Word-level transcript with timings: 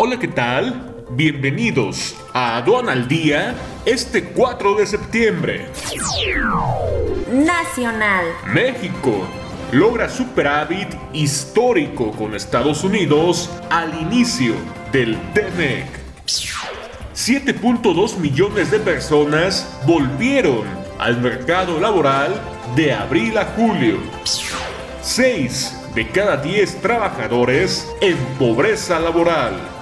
Hola, 0.00 0.16
¿qué 0.16 0.28
tal? 0.28 0.94
Bienvenidos 1.10 2.14
a 2.32 2.58
Aduana 2.58 2.92
al 2.92 3.08
Día 3.08 3.56
este 3.84 4.26
4 4.26 4.76
de 4.76 4.86
septiembre. 4.86 5.66
Nacional. 7.32 8.26
México 8.46 9.26
logra 9.72 10.08
superávit 10.08 10.86
histórico 11.12 12.12
con 12.12 12.36
Estados 12.36 12.84
Unidos 12.84 13.50
al 13.70 13.92
inicio 14.00 14.54
del 14.92 15.18
TEMEC. 15.32 15.88
7.2 17.12 18.18
millones 18.18 18.70
de 18.70 18.78
personas 18.78 19.80
volvieron 19.84 20.64
al 21.00 21.20
mercado 21.20 21.80
laboral 21.80 22.40
de 22.76 22.92
abril 22.92 23.36
a 23.36 23.46
julio. 23.46 23.98
6 25.02 25.74
de 25.96 26.08
cada 26.08 26.36
10 26.36 26.82
trabajadores 26.82 27.92
en 28.00 28.16
pobreza 28.38 29.00
laboral. 29.00 29.77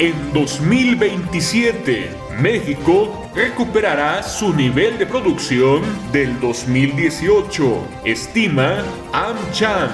En 0.00 0.32
2027, 0.32 2.10
México 2.40 3.30
recuperará 3.32 4.24
su 4.24 4.52
nivel 4.52 4.98
de 4.98 5.06
producción 5.06 5.82
del 6.10 6.40
2018, 6.40 7.86
estima 8.04 8.82
AmCham. 9.12 9.90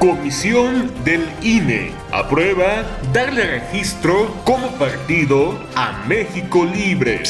Comisión 0.00 0.92
del 1.04 1.28
INE 1.42 1.92
aprueba 2.10 2.84
darle 3.12 3.60
registro 3.60 4.34
como 4.42 4.66
partido 4.78 5.60
a 5.76 6.02
México 6.08 6.64
Libre. 6.64 7.22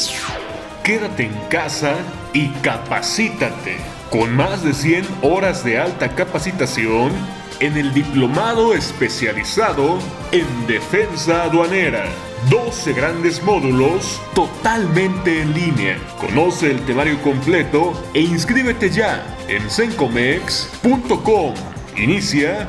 Quédate 0.83 1.25
en 1.25 1.35
casa 1.49 1.97
y 2.33 2.47
capacítate. 2.63 3.94
Con 4.11 4.35
más 4.35 4.63
de 4.63 4.73
100 4.73 5.05
horas 5.21 5.63
de 5.63 5.79
alta 5.79 6.15
capacitación, 6.15 7.11
en 7.59 7.77
el 7.77 7.93
diplomado 7.93 8.73
especializado 8.73 9.99
en 10.31 10.67
defensa 10.67 11.43
aduanera. 11.43 12.05
12 12.49 12.93
grandes 12.93 13.41
módulos 13.43 14.21
totalmente 14.33 15.41
en 15.41 15.53
línea. 15.53 15.97
Conoce 16.19 16.71
el 16.71 16.85
temario 16.85 17.21
completo 17.21 17.93
e 18.13 18.21
inscríbete 18.21 18.89
ya 18.89 19.25
en 19.47 19.69
sencomex.com. 19.69 21.53
Inicia 21.95 22.67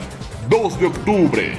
2 0.48 0.80
de 0.80 0.86
octubre. 0.86 1.58